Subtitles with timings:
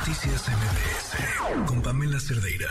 [0.00, 2.70] Noticias MBS con Pamela Cerdeira.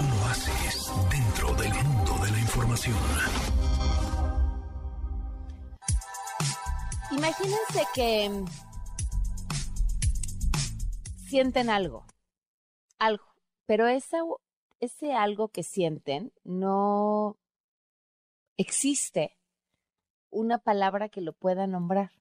[0.00, 2.96] Un oasis dentro del mundo de la información.
[7.10, 8.44] Imagínense que
[11.28, 12.06] sienten algo,
[12.98, 13.26] algo,
[13.66, 14.20] pero esa,
[14.80, 17.36] ese algo que sienten no
[18.56, 19.36] existe
[20.30, 22.12] una palabra que lo pueda nombrar.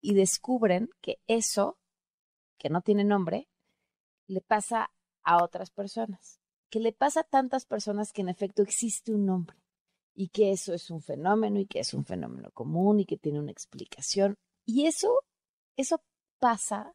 [0.00, 1.76] Y descubren que eso,
[2.64, 3.46] que no tiene nombre,
[4.26, 4.90] le pasa
[5.22, 6.40] a otras personas.
[6.70, 9.58] Que le pasa a tantas personas que en efecto existe un nombre.
[10.14, 13.38] Y que eso es un fenómeno y que es un fenómeno común y que tiene
[13.38, 14.38] una explicación.
[14.64, 15.20] Y eso,
[15.76, 16.00] eso
[16.38, 16.94] pasa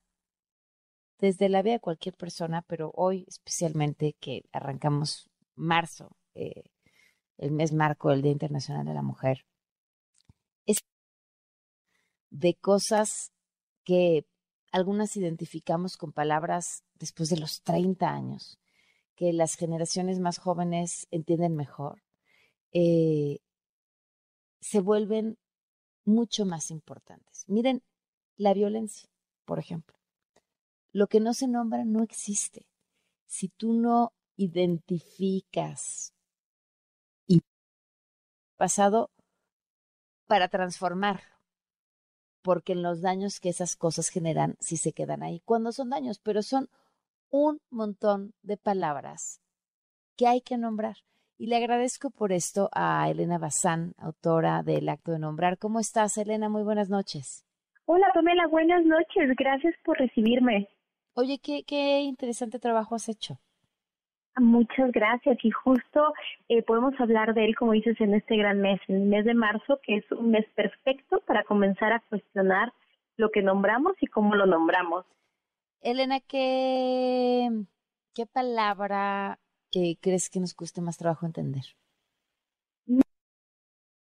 [1.20, 6.64] desde la vida de cualquier persona, pero hoy especialmente que arrancamos marzo, eh,
[7.38, 9.46] el mes marco del Día Internacional de la Mujer,
[10.66, 10.80] es
[12.32, 13.32] de cosas
[13.84, 14.26] que
[14.72, 18.60] algunas identificamos con palabras después de los 30 años,
[19.16, 22.04] que las generaciones más jóvenes entienden mejor,
[22.72, 23.40] eh,
[24.62, 25.38] se vuelven
[26.06, 27.46] mucho más importantes.
[27.48, 27.84] Miren,
[28.38, 29.10] la violencia,
[29.46, 29.98] por ejemplo.
[30.92, 32.68] Lo que no se nombra no existe.
[33.26, 36.14] Si tú no identificas
[38.60, 39.10] pasado
[40.28, 41.39] para transformarlo,
[42.50, 46.18] porque en los daños que esas cosas generan sí se quedan ahí, cuando son daños,
[46.18, 46.68] pero son
[47.30, 49.40] un montón de palabras
[50.18, 50.96] que hay que nombrar.
[51.38, 55.60] Y le agradezco por esto a Elena Bazán, autora del Acto de Nombrar.
[55.60, 56.50] ¿Cómo estás, Elena?
[56.50, 57.46] Muy buenas noches.
[57.86, 59.30] Hola, Pamela, buenas noches.
[59.38, 60.70] Gracias por recibirme.
[61.14, 63.40] Oye, qué, qué interesante trabajo has hecho.
[64.38, 66.14] Muchas gracias y justo
[66.48, 69.34] eh, podemos hablar de él, como dices, en este gran mes, en el mes de
[69.34, 72.72] marzo, que es un mes perfecto para comenzar a cuestionar
[73.18, 75.06] lo que nombramos y cómo lo nombramos.
[75.82, 77.50] Elena, ¿qué,
[78.14, 79.40] qué palabra
[79.72, 81.64] que crees que nos cueste más trabajo entender?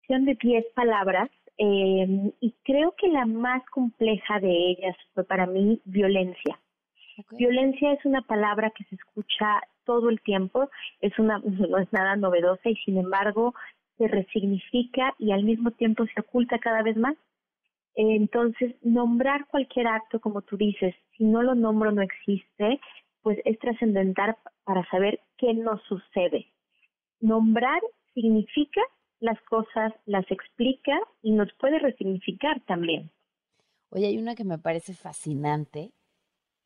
[0.08, 5.80] de 10 palabras eh, y creo que la más compleja de ellas fue para mí
[5.84, 6.60] violencia.
[7.32, 10.68] Violencia es una palabra que se escucha todo el tiempo,
[11.00, 13.54] es una, no es nada novedosa y sin embargo
[13.98, 17.16] se resignifica y al mismo tiempo se oculta cada vez más.
[17.96, 22.80] Entonces, nombrar cualquier acto, como tú dices, si no lo nombro no existe,
[23.22, 26.46] pues es trascendental para saber qué nos sucede.
[27.20, 27.80] Nombrar
[28.12, 28.80] significa
[29.20, 33.10] las cosas, las explica y nos puede resignificar también.
[33.90, 35.92] Oye, hay una que me parece fascinante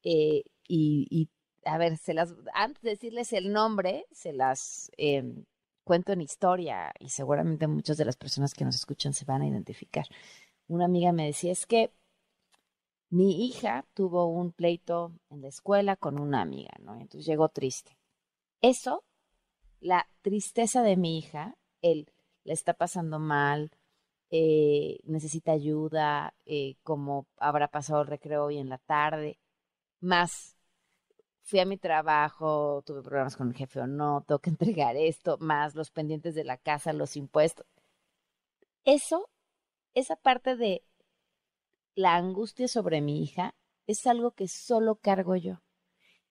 [0.03, 1.28] eh, y,
[1.64, 5.44] a ver, se las, antes de decirles el nombre, se las em,
[5.84, 9.48] cuento en historia y seguramente muchas de las personas que nos escuchan se van a
[9.48, 10.06] identificar.
[10.66, 11.91] Una amiga me decía, es que
[13.10, 16.94] mi hija tuvo un pleito en la escuela con una amiga, ¿no?
[16.94, 17.97] Entonces llegó triste.
[18.60, 19.04] Eso,
[19.81, 22.12] la tristeza de mi hija, él
[22.44, 23.70] le está pasando mal,
[24.31, 29.38] eh, necesita ayuda, eh, como habrá pasado el recreo hoy en la tarde,
[30.00, 30.56] más
[31.42, 34.50] fui a mi trabajo, tuve problemas con el jefe o no, tengo que
[34.84, 37.66] entregar esto, más los pendientes de la casa, los impuestos.
[38.84, 39.28] Eso,
[39.94, 40.82] esa parte de
[41.94, 43.54] la angustia sobre mi hija
[43.87, 45.62] es algo que solo cargo yo.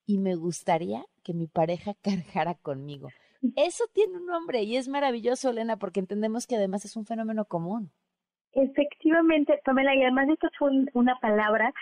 [0.05, 3.09] Y me gustaría que mi pareja cargara conmigo.
[3.55, 7.45] Eso tiene un nombre y es maravilloso, Elena, porque entendemos que además es un fenómeno
[7.45, 7.91] común.
[8.53, 11.73] Efectivamente, Pamela, y además esto es una palabra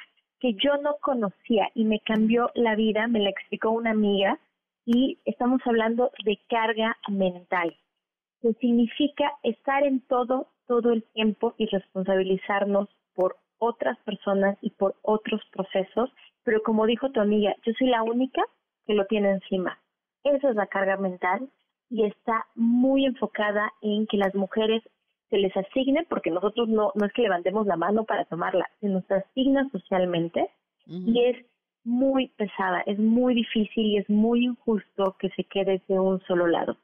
[0.45, 4.37] que yo no conocía y me cambió la vida, me la explicó una amiga
[4.85, 7.75] y estamos hablando de carga mental,
[8.43, 14.93] que significa estar en todo, todo el tiempo y responsabilizarnos por otras personas y por
[15.01, 16.11] otros procesos,
[16.43, 18.43] pero como dijo tu amiga, yo soy la única
[18.85, 19.79] que lo tiene encima.
[20.23, 21.49] Esa es la carga mental
[21.89, 24.83] y está muy enfocada en que las mujeres
[25.35, 28.87] se les asigne, porque nosotros no, no es que levantemos la mano para tomarla, se
[28.87, 30.49] nos asigna socialmente
[30.87, 31.45] y es
[31.83, 36.47] muy pesada, es muy difícil y es muy injusto que se quede de un solo
[36.47, 36.77] lado.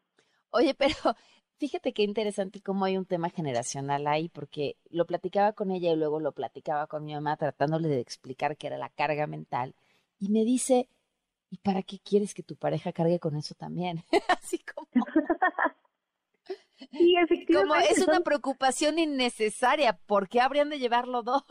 [0.50, 0.94] Oye, pero
[1.60, 5.96] fíjate qué interesante cómo hay un tema generacional ahí, porque lo platicaba con ella y
[5.96, 9.76] luego lo platicaba con mi mamá tratándole de explicar qué era la carga mental
[10.20, 10.90] y me dice,
[11.50, 14.04] ¿y para qué quieres que tu pareja cargue con eso también?
[14.28, 14.88] Así como...
[16.92, 17.74] Sí, efectivamente.
[17.74, 21.42] Como es una preocupación innecesaria, ¿por qué habrían de llevarlo dos?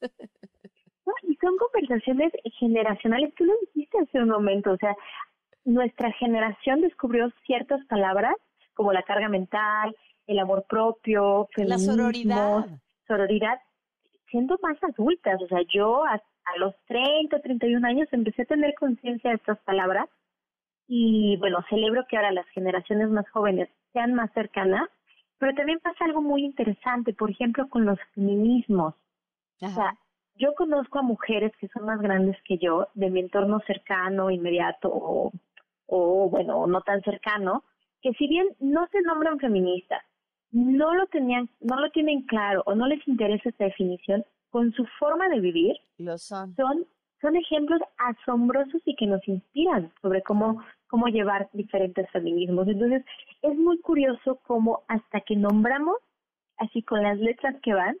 [1.22, 4.94] y son conversaciones generacionales, tú lo dijiste hace un momento, o sea,
[5.64, 8.34] nuestra generación descubrió ciertas palabras
[8.74, 9.94] como la carga mental,
[10.26, 12.66] el amor propio, la sororidad.
[13.06, 13.58] sororidad,
[14.30, 16.20] siendo más adultas, o sea, yo a
[16.58, 20.08] los 30, 31 años empecé a tener conciencia de estas palabras
[20.88, 24.88] y bueno, celebro que ahora las generaciones más jóvenes sean más cercanas,
[25.38, 28.94] pero también pasa algo muy interesante, por ejemplo, con los feminismos.
[29.60, 29.96] O sea,
[30.36, 34.88] yo conozco a mujeres que son más grandes que yo, de mi entorno cercano, inmediato
[34.90, 35.32] o,
[35.86, 37.64] o bueno, no tan cercano,
[38.00, 40.02] que si bien no se nombran feministas,
[40.50, 44.86] no lo tenían, no lo tienen claro o no les interesa esta definición, con su
[44.98, 46.54] forma de vivir, lo son.
[46.54, 46.86] son.
[47.20, 52.66] Son ejemplos asombrosos y que nos inspiran sobre cómo, cómo llevar diferentes feminismos.
[52.68, 53.04] Entonces,
[53.42, 55.96] es muy curioso cómo hasta que nombramos,
[56.56, 57.96] así con las letras que van,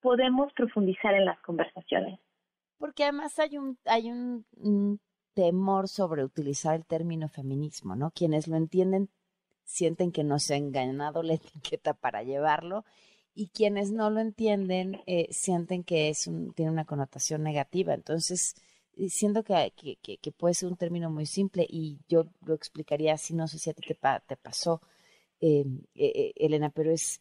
[0.00, 2.18] podemos profundizar en las conversaciones.
[2.78, 5.00] Porque además hay un, hay un
[5.34, 8.10] temor sobre utilizar el término feminismo, ¿no?
[8.12, 9.08] Quienes lo entienden
[9.64, 12.84] sienten que no se ha engañado la etiqueta para llevarlo
[13.34, 17.94] y quienes no lo entienden eh, sienten que es un, tiene una connotación negativa.
[17.94, 18.56] Entonces,
[19.08, 23.34] siento que, que, que, puede ser un término muy simple y yo lo explicaría así,
[23.34, 24.80] no sé si a ti te, te pasó,
[25.40, 25.64] eh,
[25.94, 27.20] Elena, pero es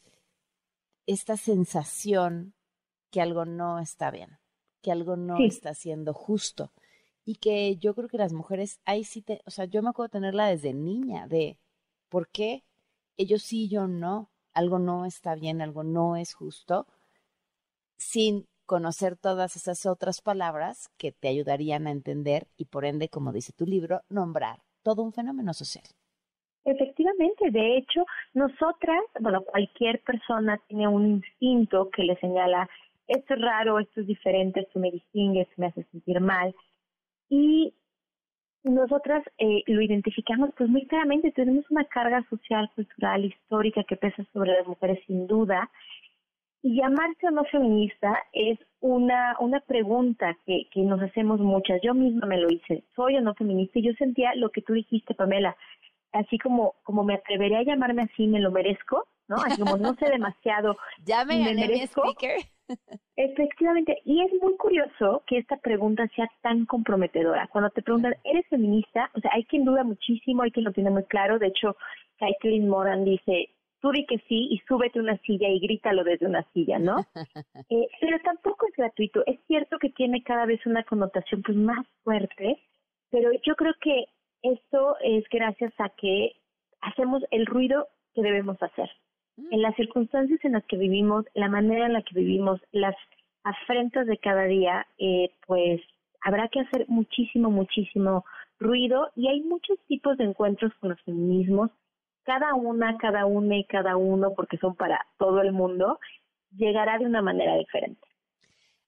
[1.06, 2.54] esta sensación
[3.12, 4.40] que algo no está bien,
[4.82, 6.72] que algo no está siendo justo
[7.26, 10.10] y que yo creo que las mujeres, ahí sí te, o sea, yo me acuerdo
[10.10, 11.60] tenerla desde niña, de
[12.10, 12.64] ¿Por qué
[13.18, 14.32] ellos sí, yo no?
[14.54, 16.88] Algo no está bien, algo no es justo,
[17.98, 23.32] sin conocer todas esas otras palabras que te ayudarían a entender y por ende, como
[23.32, 25.86] dice tu libro, nombrar todo un fenómeno social.
[26.66, 32.70] Efectivamente, de hecho, nosotras, bueno, cualquier persona tiene un instinto que le señala,
[33.08, 36.54] esto es raro, esto es diferente, esto me distingue, esto me hace sentir mal.
[37.30, 37.74] Y
[38.64, 44.26] nosotras eh, lo identificamos pues muy claramente, tenemos una carga social, cultural, histórica que pesa
[44.34, 45.72] sobre las mujeres sin duda,
[46.62, 51.82] y llamarse o no feminista es una, una pregunta que, que nos hacemos muchas.
[51.82, 53.80] Yo misma me lo hice, ¿soy o no feminista?
[53.80, 55.56] Y yo sentía lo que tú dijiste, Pamela,
[56.12, 59.38] así como, como me atrevería a llamarme así, me lo merezco, ¿no?
[59.38, 60.78] Así como no sé demasiado.
[61.06, 62.04] ya me, gané merezco.
[62.04, 62.38] mi speaker.
[63.16, 67.48] Efectivamente, y es muy curioso que esta pregunta sea tan comprometedora.
[67.48, 69.10] Cuando te preguntan, ¿eres feminista?
[69.16, 71.40] O sea, hay quien duda muchísimo, hay quien lo tiene muy claro.
[71.40, 71.78] De hecho,
[72.20, 73.50] Caitlin Moran dice,
[73.82, 76.98] tú di que sí y súbete una silla y grítalo desde una silla, ¿no?
[77.70, 79.24] eh, pero tampoco es gratuito.
[79.26, 82.60] Es cierto que tiene cada vez una connotación pues más fuerte,
[83.10, 84.06] pero yo creo que
[84.42, 86.34] esto es gracias a que
[86.82, 88.90] hacemos el ruido que debemos hacer.
[89.38, 89.54] Mm.
[89.54, 92.96] En las circunstancias en las que vivimos, la manera en la que vivimos, las
[93.44, 95.82] afrentas de cada día, eh, pues
[96.22, 98.26] habrá que hacer muchísimo, muchísimo
[98.60, 101.72] ruido y hay muchos tipos de encuentros con los feminismos,
[102.28, 105.98] cada una, cada una y cada uno, porque son para todo el mundo,
[106.52, 108.06] llegará de una manera diferente.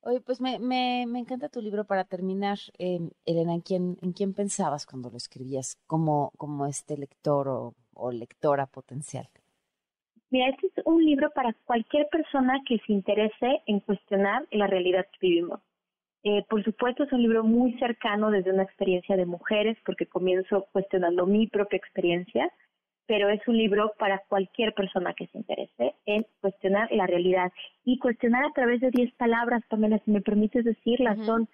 [0.02, 4.12] Oye, pues me, me, me encanta tu libro para terminar, eh, Elena, ¿en quién, ¿en
[4.12, 9.30] quién pensabas cuando lo escribías como, como este lector o, o lectora potencial?
[10.32, 15.06] Mira, este es un libro para cualquier persona que se interese en cuestionar la realidad
[15.14, 15.62] que vivimos.
[16.24, 20.68] Eh, por supuesto, es un libro muy cercano desde una experiencia de mujeres, porque comienzo
[20.74, 22.52] cuestionando mi propia experiencia,
[23.10, 27.52] pero es un libro para cualquier persona que se interese en cuestionar la realidad.
[27.84, 31.50] Y cuestionar a través de 10 palabras, Pamela, si me permites decirlas, son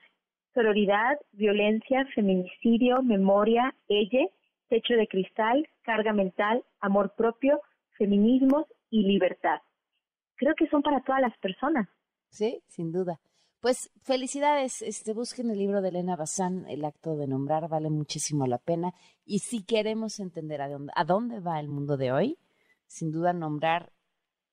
[0.53, 4.27] sororidad, violencia, feminicidio, memoria, ella,
[4.67, 7.61] techo de cristal, carga mental, amor propio,
[7.97, 9.61] feminismos y libertad.
[10.35, 11.87] Creo que son para todas las personas.
[12.27, 13.17] Sí, sin duda.
[13.65, 18.45] Pues felicidades, este, busquen el libro de Elena Bazán, El acto de nombrar, vale muchísimo
[18.45, 18.93] la pena.
[19.25, 22.37] Y si queremos entender a dónde, a dónde va el mundo de hoy,
[22.85, 23.91] sin duda nombrar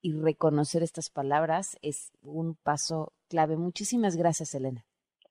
[0.01, 3.59] y reconocer estas palabras es un paso clave.
[3.59, 4.87] Muchísimas gracias, Elena.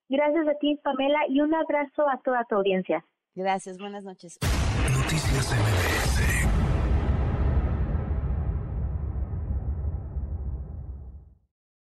[0.07, 3.03] Gracias a ti, Pamela, y un abrazo a toda tu audiencia.
[3.33, 4.37] Gracias, buenas noches.
[4.93, 6.50] Noticias